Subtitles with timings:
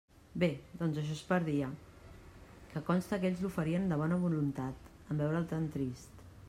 [0.43, 0.47] Bé;
[0.77, 1.67] doncs això es perdia;
[2.73, 6.31] que conste que ells l'oferien de bona voluntat, en veure'l tan trist.